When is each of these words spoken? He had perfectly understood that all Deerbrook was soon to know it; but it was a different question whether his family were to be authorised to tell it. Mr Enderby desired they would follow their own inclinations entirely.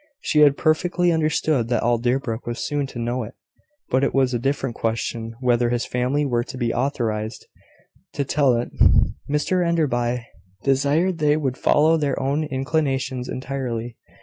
He 0.21 0.39
had 0.39 0.57
perfectly 0.57 1.11
understood 1.11 1.67
that 1.67 1.83
all 1.83 1.99
Deerbrook 1.99 2.47
was 2.47 2.57
soon 2.57 2.87
to 2.87 2.97
know 2.97 3.21
it; 3.21 3.35
but 3.91 4.03
it 4.03 4.15
was 4.15 4.33
a 4.33 4.39
different 4.39 4.73
question 4.75 5.35
whether 5.41 5.69
his 5.69 5.85
family 5.85 6.25
were 6.25 6.43
to 6.43 6.57
be 6.57 6.73
authorised 6.73 7.45
to 8.13 8.25
tell 8.25 8.55
it. 8.55 8.71
Mr 9.29 9.63
Enderby 9.63 10.25
desired 10.63 11.19
they 11.19 11.37
would 11.37 11.55
follow 11.55 11.97
their 11.97 12.19
own 12.19 12.43
inclinations 12.45 13.29
entirely. 13.29 13.95